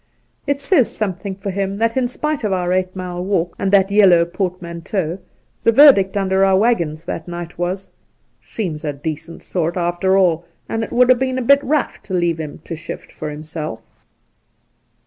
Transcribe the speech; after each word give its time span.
It 0.47 0.59
says 0.59 0.91
something 0.91 1.35
for 1.35 1.51
him 1.51 1.77
that, 1.77 1.95
in 1.95 2.07
spite 2.07 2.43
of 2.43 2.51
our 2.51 2.73
eight 2.73 2.95
mile 2.95 3.23
walk 3.23 3.55
and 3.59 3.71
that 3.71 3.91
yellow 3.91 4.25
portmanteau, 4.25 5.19
the 5.63 5.71
verdict 5.71 6.17
under 6.17 6.43
our 6.43 6.57
waggons 6.57 7.05
that 7.05 7.27
night 7.27 7.59
was:' 7.59 7.87
Seems 8.55 8.83
a 8.83 8.93
decent 8.93 9.43
sort, 9.43 9.77
after 9.77 10.17
all, 10.17 10.43
and 10.67 10.83
it 10.83 10.91
would 10.91 11.11
ha' 11.11 11.19
been 11.19 11.37
a 11.37 11.41
bit 11.43 11.63
rough 11.63 12.01
to 12.01 12.15
leave 12.15 12.39
him 12.39 12.61
to 12.63 12.75
shift 12.75 13.11
for 13.11 13.29
himself.' 13.29 13.79